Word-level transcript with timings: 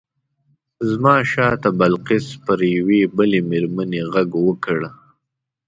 زما 0.89 1.15
شاته 1.31 1.69
بلقیس 1.79 2.27
پر 2.45 2.59
یوې 2.75 3.01
بلې 3.17 3.39
مېرمنې 3.49 4.01
غږ 4.13 4.33
کړ. 4.65 4.79